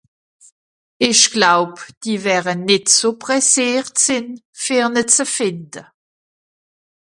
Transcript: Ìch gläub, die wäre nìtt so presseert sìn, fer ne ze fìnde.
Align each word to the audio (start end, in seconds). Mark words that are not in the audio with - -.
Ìch 1.09 1.25
gläub, 1.33 1.73
die 2.03 2.17
wäre 2.25 2.53
nìtt 2.67 2.87
so 2.97 3.09
presseert 3.23 3.93
sìn, 4.05 4.27
fer 4.63 4.87
ne 4.93 5.03
ze 5.13 5.25
fìnde. 5.35 5.83